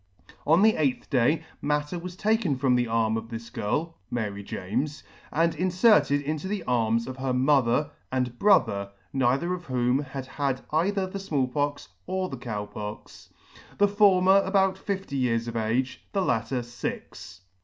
On 0.47 0.63
the 0.63 0.77
eighth 0.77 1.11
day 1.11 1.43
matter 1.61 1.99
was 1.99 2.15
taken 2.15 2.55
from 2.57 2.73
the 2.73 2.87
arm 2.87 3.17
of 3.17 3.29
this 3.29 3.51
girl, 3.51 3.99
(Mary 4.09 4.41
James,) 4.41 5.03
and 5.31 5.53
inferted 5.53 6.21
into 6.23 6.47
the 6.47 6.63
arms 6.63 7.05
of 7.05 7.17
her 7.17 7.33
mother 7.35 7.91
and 8.11 8.39
brother, 8.39 8.89
(neither 9.13 9.53
of 9.53 9.65
whom 9.65 9.99
had 9.99 10.25
had 10.25 10.61
either 10.71 11.05
the 11.05 11.19
Small 11.19 11.47
Pox 11.47 11.87
or 12.07 12.29
the 12.29 12.37
Cow 12.37 12.65
Pox,) 12.65 13.31
the 13.77 13.87
former 13.87 14.41
about 14.43 14.75
fifty 14.75 15.17
years 15.17 15.47
of 15.47 15.55
age, 15.55 16.03
the 16.13 16.21
latter 16.23 16.63
fix. 16.63 17.41